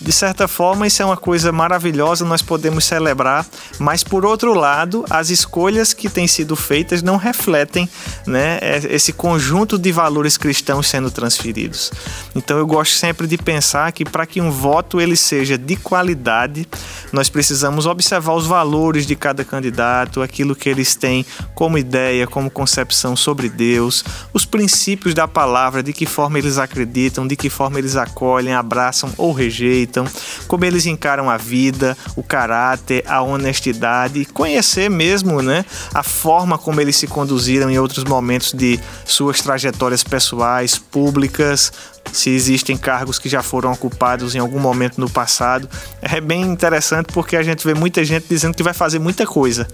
De 0.00 0.12
certa 0.12 0.46
forma, 0.46 0.86
isso 0.86 1.02
é 1.02 1.04
uma 1.04 1.16
coisa 1.16 1.50
maravilhosa, 1.50 2.24
nós 2.24 2.40
podemos 2.40 2.84
celebrar, 2.84 3.44
mas 3.78 4.04
por 4.04 4.24
outro 4.24 4.54
lado, 4.54 5.04
as 5.10 5.30
escolhas 5.30 5.92
que 5.92 6.08
têm 6.08 6.26
sido 6.26 6.54
feitas 6.54 7.02
não 7.02 7.16
refletem 7.16 7.88
né, 8.26 8.60
esse 8.90 9.12
conjunto 9.12 9.76
de 9.78 9.90
valores 9.90 10.36
cristãos 10.36 10.86
sendo 10.86 11.10
transferidos. 11.10 11.90
Então, 12.34 12.58
eu 12.58 12.66
gosto 12.66 12.94
sempre 12.94 13.26
de 13.26 13.36
pensar 13.36 13.90
que 13.92 14.04
para 14.04 14.26
que 14.26 14.40
um 14.40 14.50
voto 14.50 15.00
ele 15.00 15.16
seja 15.16 15.58
de 15.58 15.76
qualidade, 15.76 16.66
nós 17.12 17.28
precisamos 17.28 17.86
observar 17.86 18.34
os 18.34 18.46
valores 18.46 19.06
de 19.06 19.16
cada 19.16 19.44
candidato, 19.44 20.22
aquilo 20.22 20.54
que 20.54 20.68
eles 20.68 20.94
têm 20.94 21.26
como 21.54 21.76
ideia, 21.76 22.26
como 22.26 22.50
concepção 22.50 23.16
sobre 23.16 23.48
Deus, 23.48 24.04
os 24.32 24.44
princípios 24.44 25.14
da 25.14 25.26
palavra, 25.26 25.82
de 25.82 25.92
que 25.92 26.06
forma 26.06 26.38
eles 26.38 26.58
acreditam, 26.58 27.26
de 27.26 27.36
que 27.36 27.50
forma 27.50 27.78
eles 27.78 27.96
acolhem, 27.96 28.54
abraçam 28.54 28.91
abraçam 28.92 29.12
ou 29.16 29.32
rejeitam, 29.32 30.06
como 30.46 30.64
eles 30.64 30.86
encaram 30.86 31.30
a 31.30 31.36
vida, 31.36 31.96
o 32.14 32.22
caráter, 32.22 33.02
a 33.08 33.22
honestidade, 33.22 34.26
conhecer 34.26 34.90
mesmo 34.90 35.40
né, 35.40 35.64
a 35.94 36.02
forma 36.02 36.58
como 36.58 36.80
eles 36.80 36.96
se 36.96 37.06
conduziram 37.06 37.70
em 37.70 37.78
outros 37.78 38.04
momentos 38.04 38.52
de 38.52 38.78
suas 39.04 39.40
trajetórias 39.40 40.04
pessoais, 40.04 40.78
públicas, 40.78 41.72
se 42.12 42.30
existem 42.30 42.76
cargos 42.76 43.18
que 43.18 43.28
já 43.28 43.42
foram 43.42 43.72
ocupados 43.72 44.34
em 44.34 44.38
algum 44.38 44.58
momento 44.58 45.00
no 45.00 45.08
passado. 45.08 45.68
É 46.00 46.20
bem 46.20 46.42
interessante 46.42 47.06
porque 47.12 47.36
a 47.36 47.42
gente 47.42 47.64
vê 47.64 47.74
muita 47.74 48.04
gente 48.04 48.26
dizendo 48.28 48.54
que 48.54 48.62
vai 48.62 48.74
fazer 48.74 48.98
muita 48.98 49.26
coisa, 49.26 49.66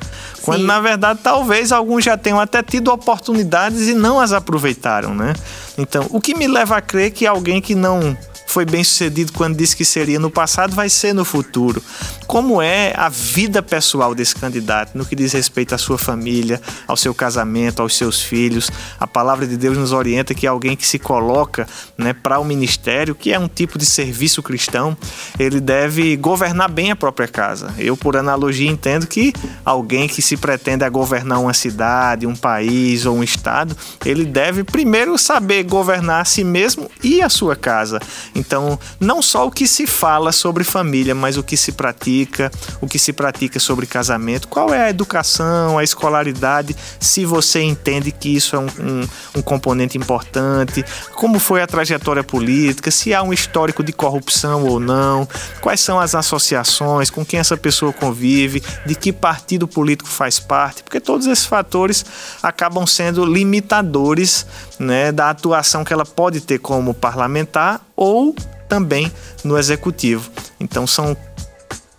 quando 0.42 0.60
Sim. 0.60 0.66
na 0.66 0.80
verdade 0.80 1.20
talvez 1.22 1.72
alguns 1.72 2.04
já 2.04 2.16
tenham 2.16 2.38
até 2.38 2.62
tido 2.62 2.92
oportunidades 2.92 3.88
e 3.88 3.94
não 3.94 4.20
as 4.20 4.32
aproveitaram, 4.32 5.14
né? 5.14 5.32
Então, 5.76 6.06
o 6.10 6.20
que 6.20 6.34
me 6.34 6.46
leva 6.46 6.76
a 6.76 6.80
crer 6.80 7.12
que 7.12 7.26
alguém 7.26 7.60
que 7.60 7.74
não 7.74 8.16
foi 8.48 8.64
bem 8.64 8.82
sucedido 8.82 9.32
quando 9.32 9.56
disse 9.56 9.76
que 9.76 9.84
seria 9.84 10.18
no 10.18 10.30
passado, 10.30 10.74
vai 10.74 10.88
ser 10.88 11.12
no 11.12 11.24
futuro. 11.24 11.82
Como 12.26 12.60
é 12.60 12.92
a 12.96 13.08
vida 13.08 13.62
pessoal 13.62 14.14
desse 14.14 14.34
candidato 14.34 14.96
no 14.96 15.04
que 15.04 15.14
diz 15.14 15.32
respeito 15.32 15.74
à 15.74 15.78
sua 15.78 15.98
família, 15.98 16.60
ao 16.86 16.96
seu 16.96 17.14
casamento, 17.14 17.82
aos 17.82 17.96
seus 17.96 18.22
filhos? 18.22 18.70
A 18.98 19.06
palavra 19.06 19.46
de 19.46 19.56
Deus 19.56 19.76
nos 19.76 19.92
orienta 19.92 20.34
que 20.34 20.46
alguém 20.46 20.76
que 20.76 20.86
se 20.86 20.98
coloca 20.98 21.66
né, 21.96 22.12
para 22.12 22.38
o 22.38 22.44
ministério, 22.44 23.14
que 23.14 23.32
é 23.32 23.38
um 23.38 23.48
tipo 23.48 23.78
de 23.78 23.84
serviço 23.84 24.42
cristão, 24.42 24.96
ele 25.38 25.60
deve 25.60 26.16
governar 26.16 26.70
bem 26.70 26.90
a 26.90 26.96
própria 26.96 27.28
casa. 27.28 27.72
Eu, 27.78 27.96
por 27.96 28.16
analogia, 28.16 28.70
entendo 28.70 29.06
que 29.06 29.32
alguém 29.64 30.08
que 30.08 30.22
se 30.22 30.36
pretende 30.36 30.84
a 30.84 30.88
governar 30.88 31.40
uma 31.40 31.54
cidade, 31.54 32.26
um 32.26 32.36
país 32.36 33.04
ou 33.04 33.16
um 33.16 33.22
estado, 33.22 33.76
ele 34.04 34.24
deve 34.24 34.64
primeiro 34.64 35.18
saber 35.18 35.64
governar 35.64 36.22
a 36.22 36.24
si 36.24 36.44
mesmo 36.44 36.90
e 37.02 37.20
a 37.20 37.28
sua 37.28 37.54
casa. 37.54 38.00
Então, 38.38 38.78
não 39.00 39.20
só 39.20 39.46
o 39.46 39.50
que 39.50 39.66
se 39.66 39.86
fala 39.86 40.32
sobre 40.32 40.62
família, 40.64 41.14
mas 41.14 41.36
o 41.36 41.42
que 41.42 41.56
se 41.56 41.72
pratica, 41.72 42.50
o 42.80 42.86
que 42.86 42.98
se 42.98 43.12
pratica 43.12 43.58
sobre 43.58 43.86
casamento, 43.86 44.48
qual 44.48 44.72
é 44.72 44.84
a 44.84 44.90
educação, 44.90 45.78
a 45.78 45.84
escolaridade, 45.84 46.76
se 47.00 47.24
você 47.24 47.62
entende 47.62 48.12
que 48.12 48.34
isso 48.34 48.54
é 48.54 48.58
um, 48.58 48.66
um, 48.66 49.08
um 49.36 49.42
componente 49.42 49.98
importante, 49.98 50.84
como 51.14 51.38
foi 51.38 51.62
a 51.62 51.66
trajetória 51.66 52.22
política, 52.22 52.90
se 52.90 53.12
há 53.12 53.22
um 53.22 53.32
histórico 53.32 53.82
de 53.82 53.92
corrupção 53.92 54.64
ou 54.64 54.78
não, 54.78 55.28
quais 55.60 55.80
são 55.80 55.98
as 55.98 56.14
associações, 56.14 57.10
com 57.10 57.24
quem 57.24 57.40
essa 57.40 57.56
pessoa 57.56 57.92
convive, 57.92 58.62
de 58.86 58.94
que 58.94 59.12
partido 59.12 59.66
político 59.66 60.08
faz 60.08 60.38
parte, 60.38 60.82
porque 60.82 61.00
todos 61.00 61.26
esses 61.26 61.44
fatores 61.44 62.04
acabam 62.42 62.86
sendo 62.86 63.24
limitadores 63.24 64.46
né, 64.78 65.10
da 65.10 65.30
atuação 65.30 65.84
que 65.84 65.92
ela 65.92 66.04
pode 66.04 66.40
ter 66.40 66.58
como 66.58 66.94
parlamentar 66.94 67.87
ou 67.98 68.32
também 68.68 69.10
no 69.42 69.58
executivo. 69.58 70.30
Então 70.60 70.86
são 70.86 71.16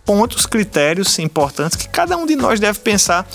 pontos, 0.02 0.46
critérios 0.46 1.18
importantes 1.20 1.76
que 1.76 1.88
cada 1.88 2.16
um 2.16 2.26
de 2.26 2.34
nós 2.34 2.58
deve 2.58 2.80
pensar. 2.80 3.28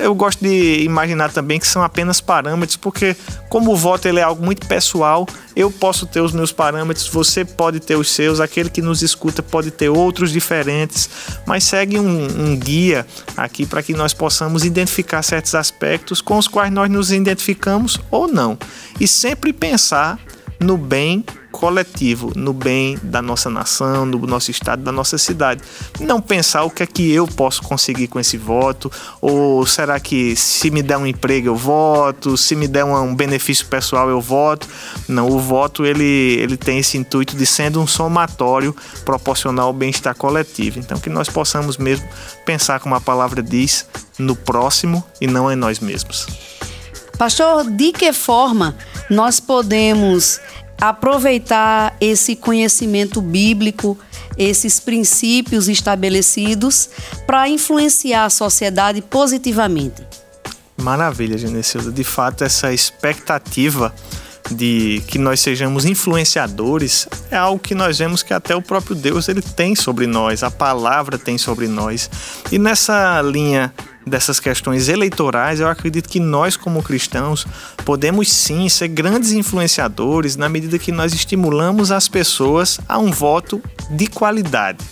Eu 0.00 0.14
gosto 0.14 0.40
de 0.42 0.82
imaginar 0.82 1.30
também 1.30 1.58
que 1.58 1.66
são 1.66 1.82
apenas 1.82 2.20
parâmetros, 2.20 2.76
porque 2.76 3.14
como 3.50 3.72
o 3.72 3.76
voto 3.76 4.06
ele 4.06 4.20
é 4.20 4.22
algo 4.22 4.42
muito 4.42 4.66
pessoal, 4.66 5.26
eu 5.54 5.70
posso 5.70 6.06
ter 6.06 6.20
os 6.20 6.32
meus 6.32 6.52
parâmetros, 6.52 7.08
você 7.08 7.44
pode 7.44 7.80
ter 7.80 7.96
os 7.96 8.10
seus, 8.10 8.40
aquele 8.40 8.70
que 8.70 8.80
nos 8.80 9.02
escuta 9.02 9.42
pode 9.42 9.70
ter 9.70 9.90
outros 9.90 10.32
diferentes, 10.32 11.10
mas 11.44 11.64
segue 11.64 11.98
um, 11.98 12.26
um 12.40 12.56
guia 12.56 13.04
aqui 13.36 13.66
para 13.66 13.82
que 13.82 13.92
nós 13.92 14.14
possamos 14.14 14.64
identificar 14.64 15.22
certos 15.22 15.54
aspectos 15.54 16.22
com 16.22 16.38
os 16.38 16.48
quais 16.48 16.72
nós 16.72 16.88
nos 16.88 17.12
identificamos 17.12 18.00
ou 18.10 18.26
não. 18.26 18.56
E 18.98 19.06
sempre 19.06 19.52
pensar 19.52 20.18
no 20.58 20.78
bem 20.78 21.24
coletivo, 21.52 22.32
no 22.34 22.52
bem 22.52 22.98
da 23.02 23.20
nossa 23.22 23.50
nação, 23.50 24.06
no 24.06 24.18
nosso 24.26 24.50
estado, 24.50 24.82
da 24.82 24.90
nossa 24.90 25.18
cidade. 25.18 25.62
Não 26.00 26.20
pensar 26.20 26.64
o 26.64 26.70
que 26.70 26.82
é 26.82 26.86
que 26.86 27.12
eu 27.12 27.28
posso 27.28 27.62
conseguir 27.62 28.08
com 28.08 28.18
esse 28.18 28.36
voto, 28.36 28.90
ou 29.20 29.64
será 29.66 30.00
que 30.00 30.34
se 30.34 30.70
me 30.70 30.82
der 30.82 30.96
um 30.96 31.06
emprego 31.06 31.48
eu 31.48 31.56
voto, 31.56 32.36
se 32.36 32.56
me 32.56 32.66
der 32.66 32.84
um 32.84 33.14
benefício 33.14 33.66
pessoal 33.66 34.08
eu 34.08 34.20
voto. 34.20 34.66
Não, 35.06 35.28
o 35.28 35.38
voto 35.38 35.84
ele, 35.84 36.38
ele 36.40 36.56
tem 36.56 36.78
esse 36.78 36.96
intuito 36.96 37.36
de 37.36 37.46
sendo 37.46 37.80
um 37.80 37.86
somatório 37.86 38.74
proporcional 39.04 39.66
ao 39.66 39.72
bem-estar 39.72 40.16
coletivo. 40.16 40.78
Então 40.78 40.98
que 40.98 41.10
nós 41.10 41.28
possamos 41.28 41.76
mesmo 41.76 42.08
pensar 42.46 42.80
como 42.80 42.94
a 42.94 43.00
palavra 43.00 43.42
diz, 43.42 43.86
no 44.18 44.34
próximo 44.34 45.04
e 45.20 45.26
não 45.26 45.52
em 45.52 45.56
nós 45.56 45.78
mesmos. 45.78 46.26
Pastor, 47.18 47.70
de 47.70 47.92
que 47.92 48.12
forma 48.12 48.74
nós 49.08 49.38
podemos 49.38 50.40
aproveitar 50.82 51.96
esse 52.00 52.34
conhecimento 52.34 53.22
bíblico, 53.22 53.96
esses 54.36 54.80
princípios 54.80 55.68
estabelecidos 55.68 56.90
para 57.24 57.48
influenciar 57.48 58.24
a 58.24 58.30
sociedade 58.30 59.00
positivamente? 59.00 60.02
Maravilha, 60.76 61.38
Genesilda. 61.38 61.92
De 61.92 62.02
fato, 62.02 62.42
essa 62.42 62.72
expectativa 62.72 63.94
de 64.50 65.00
que 65.06 65.18
nós 65.18 65.38
sejamos 65.38 65.84
influenciadores 65.84 67.06
é 67.30 67.36
algo 67.36 67.60
que 67.60 67.76
nós 67.76 68.00
vemos 68.00 68.24
que 68.24 68.34
até 68.34 68.56
o 68.56 68.60
próprio 68.60 68.96
Deus 68.96 69.28
ele 69.28 69.40
tem 69.40 69.76
sobre 69.76 70.08
nós, 70.08 70.42
a 70.42 70.50
palavra 70.50 71.16
tem 71.16 71.38
sobre 71.38 71.68
nós. 71.68 72.10
E 72.50 72.58
nessa 72.58 73.22
linha 73.22 73.72
dessas 74.06 74.40
questões 74.40 74.88
eleitorais, 74.88 75.60
eu 75.60 75.68
acredito 75.68 76.08
que 76.08 76.20
nós, 76.20 76.56
como 76.56 76.82
cristãos, 76.82 77.46
podemos 77.84 78.30
sim 78.30 78.68
ser 78.68 78.88
grandes 78.88 79.32
influenciadores 79.32 80.36
na 80.36 80.48
medida 80.48 80.78
que 80.78 80.92
nós 80.92 81.12
estimulamos 81.12 81.90
as 81.90 82.08
pessoas 82.08 82.80
a 82.88 82.98
um 82.98 83.10
voto 83.10 83.62
de 83.90 84.06
qualidade. 84.06 84.84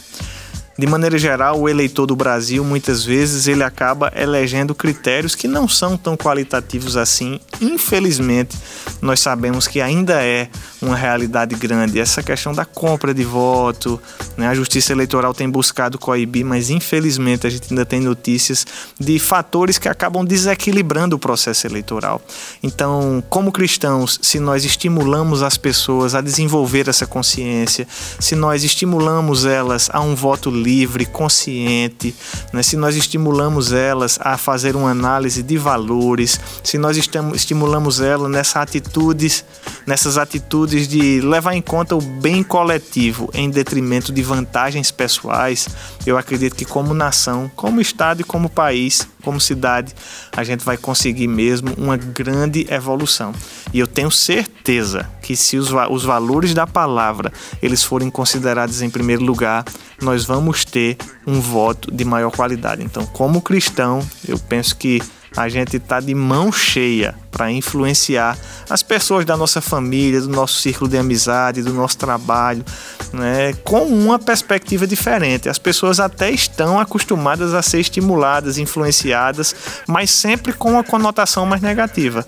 De 0.80 0.86
maneira 0.86 1.18
geral, 1.18 1.60
o 1.60 1.68
eleitor 1.68 2.06
do 2.06 2.16
Brasil 2.16 2.64
muitas 2.64 3.04
vezes 3.04 3.46
ele 3.46 3.62
acaba 3.62 4.10
elegendo 4.16 4.74
critérios 4.74 5.34
que 5.34 5.46
não 5.46 5.68
são 5.68 5.94
tão 5.94 6.16
qualitativos 6.16 6.96
assim. 6.96 7.38
Infelizmente, 7.60 8.56
nós 9.02 9.20
sabemos 9.20 9.68
que 9.68 9.78
ainda 9.78 10.24
é 10.24 10.48
uma 10.80 10.96
realidade 10.96 11.54
grande 11.54 12.00
essa 12.00 12.22
questão 12.22 12.54
da 12.54 12.64
compra 12.64 13.12
de 13.12 13.22
voto. 13.22 14.00
Né? 14.38 14.48
A 14.48 14.54
Justiça 14.54 14.92
Eleitoral 14.92 15.34
tem 15.34 15.50
buscado 15.50 15.98
coibir, 15.98 16.46
mas 16.46 16.70
infelizmente 16.70 17.46
a 17.46 17.50
gente 17.50 17.66
ainda 17.70 17.84
tem 17.84 18.00
notícias 18.00 18.66
de 18.98 19.18
fatores 19.18 19.76
que 19.76 19.86
acabam 19.86 20.24
desequilibrando 20.24 21.14
o 21.14 21.18
processo 21.18 21.66
eleitoral. 21.66 22.22
Então, 22.62 23.22
como 23.28 23.52
cristãos, 23.52 24.18
se 24.22 24.40
nós 24.40 24.64
estimulamos 24.64 25.42
as 25.42 25.58
pessoas 25.58 26.14
a 26.14 26.22
desenvolver 26.22 26.88
essa 26.88 27.06
consciência, 27.06 27.86
se 28.18 28.34
nós 28.34 28.64
estimulamos 28.64 29.44
elas 29.44 29.90
a 29.92 30.00
um 30.00 30.14
voto 30.14 30.50
livre 30.50 30.69
livre, 30.70 31.04
consciente, 31.04 32.14
né? 32.52 32.62
se 32.62 32.76
nós 32.76 32.94
estimulamos 32.94 33.72
elas 33.72 34.18
a 34.22 34.38
fazer 34.38 34.76
uma 34.76 34.90
análise 34.90 35.42
de 35.42 35.58
valores, 35.58 36.38
se 36.62 36.78
nós 36.78 36.96
estimulamos 36.96 38.00
elas 38.00 38.30
nessa 38.30 38.60
atitudes, 38.60 39.44
nessas 39.84 40.16
atitudes 40.16 40.86
de 40.86 41.20
levar 41.20 41.54
em 41.54 41.62
conta 41.62 41.96
o 41.96 42.00
bem 42.00 42.44
coletivo 42.44 43.28
em 43.34 43.50
detrimento 43.50 44.12
de 44.12 44.22
vantagens 44.22 44.92
pessoais, 44.92 45.68
eu 46.06 46.16
acredito 46.16 46.54
que 46.54 46.64
como 46.64 46.94
nação, 46.94 47.50
como 47.56 47.80
estado 47.80 48.20
e 48.20 48.24
como 48.24 48.48
país, 48.48 49.08
como 49.24 49.40
cidade, 49.40 49.92
a 50.36 50.44
gente 50.44 50.64
vai 50.64 50.76
conseguir 50.76 51.26
mesmo 51.26 51.74
uma 51.76 51.96
grande 51.96 52.66
evolução. 52.70 53.32
E 53.72 53.78
eu 53.78 53.86
tenho 53.86 54.10
certeza 54.10 55.08
que 55.20 55.36
se 55.36 55.56
os, 55.56 55.70
os 55.90 56.04
valores 56.04 56.54
da 56.54 56.66
palavra 56.66 57.32
eles 57.62 57.82
forem 57.82 58.10
considerados 58.10 58.82
em 58.82 58.90
primeiro 58.90 59.24
lugar, 59.24 59.64
nós 60.00 60.24
vamos 60.24 60.64
ter 60.64 60.96
um 61.26 61.40
voto 61.40 61.90
de 61.94 62.04
maior 62.04 62.30
qualidade. 62.30 62.82
Então, 62.82 63.04
como 63.06 63.40
cristão, 63.40 64.06
eu 64.26 64.38
penso 64.38 64.76
que 64.76 65.02
a 65.36 65.48
gente 65.48 65.76
está 65.76 66.00
de 66.00 66.14
mão 66.14 66.50
cheia 66.50 67.14
para 67.30 67.50
influenciar 67.52 68.36
as 68.68 68.82
pessoas 68.82 69.24
da 69.24 69.36
nossa 69.36 69.60
família, 69.60 70.20
do 70.20 70.28
nosso 70.28 70.54
círculo 70.60 70.90
de 70.90 70.98
amizade, 70.98 71.62
do 71.62 71.72
nosso 71.72 71.96
trabalho, 71.96 72.64
né, 73.12 73.52
com 73.64 73.84
uma 73.84 74.18
perspectiva 74.18 74.86
diferente. 74.86 75.48
As 75.48 75.58
pessoas 75.58 76.00
até 76.00 76.30
estão 76.30 76.80
acostumadas 76.80 77.54
a 77.54 77.62
ser 77.62 77.80
estimuladas, 77.80 78.58
influenciadas, 78.58 79.54
mas 79.86 80.10
sempre 80.10 80.52
com 80.52 80.72
uma 80.72 80.84
conotação 80.84 81.46
mais 81.46 81.62
negativa. 81.62 82.26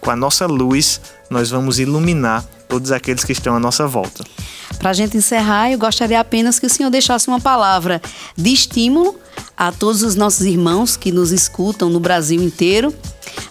Com 0.00 0.10
a 0.10 0.16
nossa 0.16 0.46
luz, 0.46 1.00
nós 1.30 1.50
vamos 1.50 1.78
iluminar 1.78 2.44
todos 2.68 2.90
aqueles 2.90 3.24
que 3.24 3.32
estão 3.32 3.54
à 3.54 3.60
nossa 3.60 3.86
volta. 3.86 4.24
Para 4.80 4.90
a 4.90 4.94
gente 4.94 5.14
encerrar, 5.14 5.70
eu 5.70 5.78
gostaria 5.78 6.18
apenas 6.18 6.58
que 6.58 6.64
o 6.64 6.70
senhor 6.70 6.88
deixasse 6.88 7.28
uma 7.28 7.38
palavra 7.38 8.00
de 8.34 8.50
estímulo 8.50 9.14
a 9.54 9.70
todos 9.70 10.02
os 10.02 10.14
nossos 10.14 10.46
irmãos 10.46 10.96
que 10.96 11.12
nos 11.12 11.32
escutam 11.32 11.90
no 11.90 12.00
Brasil 12.00 12.42
inteiro, 12.42 12.94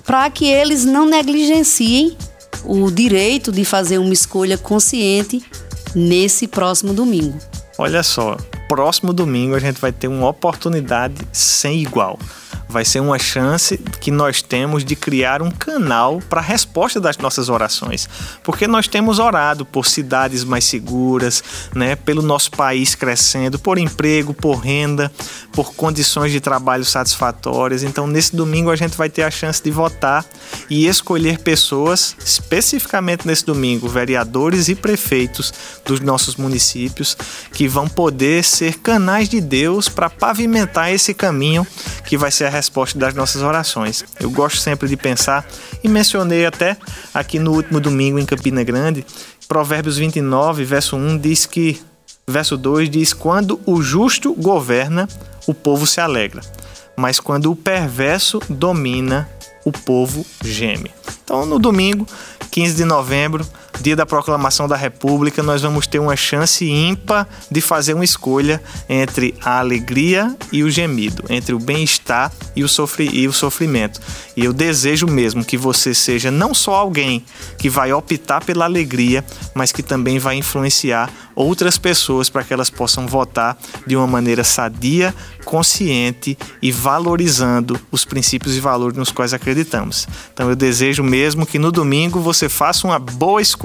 para 0.03 0.27
que 0.31 0.45
eles 0.45 0.85
não 0.85 1.05
negligenciem 1.05 2.17
o 2.65 2.89
direito 2.89 3.51
de 3.51 3.63
fazer 3.63 3.99
uma 3.99 4.11
escolha 4.11 4.57
consciente 4.57 5.39
nesse 5.93 6.47
próximo 6.47 6.95
domingo. 6.95 7.37
Olha 7.77 8.01
só, 8.01 8.35
próximo 8.67 9.13
domingo 9.13 9.53
a 9.53 9.59
gente 9.59 9.79
vai 9.79 9.91
ter 9.91 10.07
uma 10.07 10.29
oportunidade 10.29 11.15
sem 11.31 11.83
igual 11.83 12.17
vai 12.69 12.85
ser 12.85 12.99
uma 12.99 13.17
chance 13.17 13.77
que 13.99 14.11
nós 14.11 14.43
temos 14.43 14.85
de 14.85 14.95
criar 14.95 15.41
um 15.41 15.49
canal 15.49 16.21
para 16.29 16.39
a 16.39 16.43
resposta 16.43 17.01
das 17.01 17.17
nossas 17.17 17.49
orações. 17.49 18.07
Porque 18.43 18.67
nós 18.67 18.87
temos 18.87 19.17
orado 19.17 19.65
por 19.65 19.87
cidades 19.87 20.43
mais 20.43 20.65
seguras, 20.65 21.43
né, 21.73 21.95
pelo 21.95 22.21
nosso 22.21 22.51
país 22.51 22.93
crescendo, 22.93 23.57
por 23.57 23.79
emprego, 23.79 24.35
por 24.35 24.59
renda, 24.59 25.11
por 25.51 25.73
condições 25.73 26.31
de 26.31 26.39
trabalho 26.39 26.85
satisfatórias. 26.85 27.81
Então, 27.81 28.05
nesse 28.05 28.35
domingo, 28.35 28.69
a 28.69 28.75
gente 28.75 28.95
vai 28.95 29.09
ter 29.09 29.23
a 29.23 29.31
chance 29.31 29.61
de 29.61 29.71
votar 29.71 30.23
e 30.69 30.85
escolher 30.85 31.39
pessoas, 31.39 32.15
especificamente 32.23 33.25
nesse 33.25 33.45
domingo, 33.45 33.87
vereadores 33.87 34.69
e 34.69 34.75
prefeitos 34.75 35.51
dos 35.83 35.99
nossos 35.99 36.35
municípios, 36.35 37.17
que 37.51 37.67
vão 37.67 37.87
poder 37.87 38.43
ser 38.43 38.75
canais 38.75 39.27
de 39.27 39.41
Deus 39.41 39.89
para 39.89 40.07
pavimentar 40.07 40.93
esse 40.93 41.15
caminho 41.15 41.65
que 42.05 42.15
vai 42.15 42.29
ser 42.29 42.45
a 42.45 42.58
resposta 42.59 42.99
das 42.99 43.13
nossas 43.13 43.41
orações. 43.41 44.03
Eu 44.19 44.29
gosto 44.29 44.59
sempre 44.59 44.87
de 44.87 44.95
pensar 44.95 45.47
e 45.83 45.87
mencionei 45.87 46.45
até 46.45 46.77
aqui 47.13 47.39
no 47.39 47.51
último 47.53 47.79
domingo 47.79 48.19
em 48.19 48.25
Campina 48.25 48.63
Grande, 48.63 49.05
Provérbios 49.47 49.97
29, 49.97 50.63
verso 50.63 50.95
1 50.95 51.17
diz 51.17 51.45
que 51.45 51.81
verso 52.27 52.55
2 52.55 52.89
diz: 52.89 53.13
"Quando 53.13 53.59
o 53.65 53.81
justo 53.81 54.33
governa, 54.33 55.07
o 55.47 55.53
povo 55.53 55.87
se 55.87 55.99
alegra, 55.99 56.41
mas 56.95 57.19
quando 57.19 57.51
o 57.51 57.55
perverso 57.55 58.39
domina, 58.47 59.27
o 59.65 59.71
povo 59.71 60.25
geme". 60.43 60.91
Então, 61.23 61.45
no 61.45 61.57
domingo, 61.57 62.05
15 62.51 62.75
de 62.75 62.85
novembro, 62.85 63.43
dia 63.81 63.95
da 63.95 64.05
proclamação 64.05 64.67
da 64.67 64.75
República, 64.75 65.41
nós 65.41 65.61
vamos 65.61 65.87
ter 65.87 65.99
uma 65.99 66.15
chance 66.15 66.69
ímpar 66.69 67.27
de 67.49 67.61
fazer 67.61 67.93
uma 67.93 68.03
escolha 68.03 68.61
entre 68.87 69.35
a 69.43 69.59
alegria 69.59 70.35
e 70.51 70.63
o 70.63 70.69
gemido, 70.69 71.23
entre 71.29 71.53
o 71.53 71.59
bem-estar 71.59 72.31
e, 72.55 72.61
e 73.13 73.27
o 73.27 73.33
sofrimento. 73.33 74.01
E 74.35 74.43
eu 74.43 74.53
desejo 74.53 75.07
mesmo 75.07 75.43
que 75.43 75.57
você 75.57 75.93
seja 75.93 76.31
não 76.31 76.53
só 76.53 76.75
alguém 76.75 77.23
que 77.57 77.69
vai 77.69 77.93
optar 77.93 78.43
pela 78.43 78.65
alegria, 78.65 79.23
mas 79.53 79.71
que 79.71 79.83
também 79.83 80.19
vai 80.19 80.35
influenciar 80.35 81.09
outras 81.35 81.77
pessoas 81.77 82.29
para 82.29 82.43
que 82.43 82.53
elas 82.53 82.69
possam 82.69 83.07
votar 83.07 83.57
de 83.87 83.95
uma 83.95 84.07
maneira 84.07 84.43
sadia, 84.43 85.15
consciente 85.45 86.37
e 86.61 86.71
valorizando 86.71 87.79
os 87.91 88.03
princípios 88.03 88.57
e 88.57 88.59
valores 88.59 88.97
nos 88.97 89.11
quais 89.11 89.33
acreditamos. 89.33 90.07
Então 90.33 90.49
eu 90.49 90.55
desejo 90.55 91.01
mesmo 91.01 91.45
que 91.45 91.57
no 91.57 91.71
domingo 91.71 92.19
você 92.19 92.49
faça 92.49 92.85
uma 92.85 92.99
boa 92.99 93.41
escolha 93.41 93.58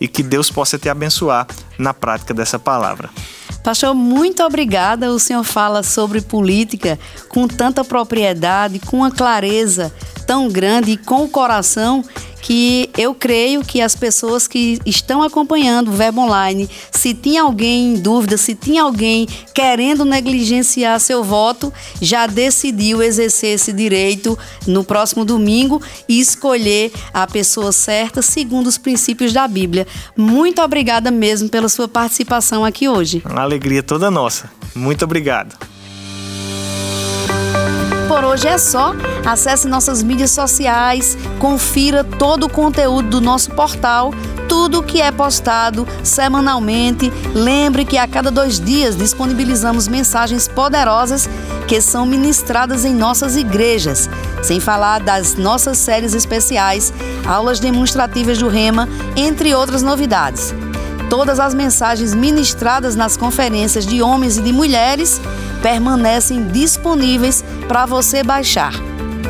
e 0.00 0.08
que 0.08 0.22
Deus 0.22 0.50
possa 0.50 0.78
te 0.78 0.88
abençoar 0.88 1.46
na 1.78 1.92
prática 1.92 2.32
dessa 2.32 2.58
palavra. 2.58 3.10
Pastor, 3.62 3.94
muito 3.94 4.42
obrigada. 4.42 5.10
O 5.10 5.18
senhor 5.18 5.42
fala 5.42 5.82
sobre 5.82 6.20
política 6.20 6.98
com 7.30 7.48
tanta 7.48 7.82
propriedade, 7.82 8.78
com 8.78 8.98
uma 8.98 9.10
clareza 9.10 9.92
tão 10.26 10.48
grande 10.48 10.92
e 10.92 10.96
com 10.96 11.24
o 11.24 11.28
coração 11.28 12.04
que 12.44 12.90
eu 12.98 13.14
creio 13.14 13.64
que 13.64 13.80
as 13.80 13.96
pessoas 13.96 14.46
que 14.46 14.78
estão 14.84 15.22
acompanhando 15.22 15.88
o 15.88 15.92
Verbo 15.92 16.20
Online, 16.20 16.68
se 16.90 17.14
tinha 17.14 17.40
alguém 17.40 17.94
em 17.94 17.96
dúvida, 17.98 18.36
se 18.36 18.54
tinha 18.54 18.82
alguém 18.82 19.26
querendo 19.54 20.04
negligenciar 20.04 21.00
seu 21.00 21.24
voto, 21.24 21.72
já 22.02 22.26
decidiu 22.26 23.02
exercer 23.02 23.54
esse 23.54 23.72
direito 23.72 24.38
no 24.66 24.84
próximo 24.84 25.24
domingo 25.24 25.80
e 26.06 26.20
escolher 26.20 26.92
a 27.14 27.26
pessoa 27.26 27.72
certa 27.72 28.20
segundo 28.20 28.66
os 28.66 28.76
princípios 28.76 29.32
da 29.32 29.48
Bíblia. 29.48 29.86
Muito 30.14 30.60
obrigada 30.60 31.10
mesmo 31.10 31.48
pela 31.48 31.70
sua 31.70 31.88
participação 31.88 32.62
aqui 32.62 32.86
hoje. 32.86 33.22
Uma 33.24 33.40
alegria 33.40 33.82
toda 33.82 34.10
nossa. 34.10 34.50
Muito 34.74 35.02
obrigado. 35.02 35.56
Por 38.14 38.24
hoje 38.24 38.46
é 38.46 38.56
só. 38.56 38.94
Acesse 39.26 39.66
nossas 39.66 40.00
mídias 40.00 40.30
sociais, 40.30 41.18
confira 41.40 42.04
todo 42.04 42.44
o 42.44 42.48
conteúdo 42.48 43.08
do 43.08 43.20
nosso 43.20 43.50
portal 43.50 44.12
tudo 44.48 44.84
que 44.84 45.00
é 45.00 45.10
postado 45.10 45.88
semanalmente. 46.04 47.10
Lembre 47.34 47.84
que 47.84 47.98
a 47.98 48.06
cada 48.06 48.30
dois 48.30 48.60
dias 48.60 48.96
disponibilizamos 48.96 49.88
mensagens 49.88 50.46
poderosas 50.46 51.28
que 51.66 51.80
são 51.80 52.06
ministradas 52.06 52.84
em 52.84 52.94
nossas 52.94 53.36
igrejas, 53.36 54.08
sem 54.44 54.60
falar 54.60 55.00
das 55.00 55.34
nossas 55.34 55.78
séries 55.78 56.14
especiais, 56.14 56.92
aulas 57.26 57.58
demonstrativas 57.58 58.38
do 58.38 58.48
Rema, 58.48 58.88
entre 59.16 59.52
outras 59.54 59.82
novidades. 59.82 60.54
Todas 61.08 61.38
as 61.38 61.54
mensagens 61.54 62.14
ministradas 62.14 62.96
nas 62.96 63.16
conferências 63.16 63.86
de 63.86 64.02
homens 64.02 64.36
e 64.38 64.42
de 64.42 64.52
mulheres 64.52 65.20
permanecem 65.62 66.48
disponíveis 66.48 67.44
para 67.68 67.86
você 67.86 68.22
baixar. 68.22 68.72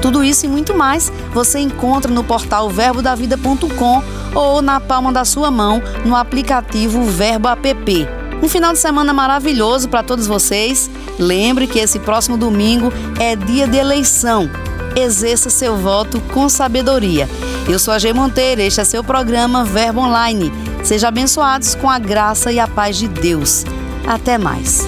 Tudo 0.00 0.22
isso 0.22 0.46
e 0.46 0.48
muito 0.48 0.74
mais 0.74 1.12
você 1.32 1.58
encontra 1.58 2.12
no 2.12 2.22
portal 2.22 2.68
verbodavida.com 2.68 4.02
ou 4.34 4.60
na 4.60 4.80
palma 4.80 5.12
da 5.12 5.24
sua 5.24 5.50
mão 5.50 5.82
no 6.04 6.14
aplicativo 6.16 7.04
Verbo 7.04 7.48
App. 7.48 8.08
Um 8.42 8.48
final 8.48 8.72
de 8.72 8.78
semana 8.78 9.12
maravilhoso 9.12 9.88
para 9.88 10.02
todos 10.02 10.26
vocês. 10.26 10.90
Lembre 11.18 11.66
que 11.66 11.78
esse 11.78 11.98
próximo 11.98 12.36
domingo 12.36 12.92
é 13.18 13.34
dia 13.34 13.66
de 13.66 13.78
eleição. 13.78 14.50
Exerça 14.94 15.48
seu 15.48 15.76
voto 15.76 16.20
com 16.32 16.48
sabedoria. 16.48 17.28
Eu 17.66 17.78
sou 17.78 17.94
a 17.94 17.98
G 17.98 18.12
Monteiro, 18.12 18.60
este 18.60 18.80
é 18.80 18.84
seu 18.84 19.02
programa 19.02 19.64
Verbo 19.64 20.00
Online. 20.00 20.52
Seja 20.82 21.08
abençoados 21.08 21.74
com 21.74 21.88
a 21.88 21.98
graça 21.98 22.52
e 22.52 22.60
a 22.60 22.68
paz 22.68 22.96
de 22.96 23.08
Deus. 23.08 23.64
Até 24.06 24.36
mais. 24.36 24.86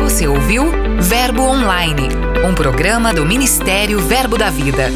Você 0.00 0.28
ouviu 0.28 0.64
Verbo 1.00 1.42
Online, 1.42 2.08
um 2.48 2.54
programa 2.54 3.12
do 3.12 3.26
Ministério 3.26 3.98
Verbo 3.98 4.38
da 4.38 4.48
Vida. 4.48 4.90